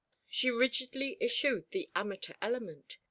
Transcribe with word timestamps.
She 0.27 0.49
rigidly 0.49 1.15
eschewed 1.21 1.69
the 1.69 1.91
amateur 1.95 2.33
element. 2.41 2.97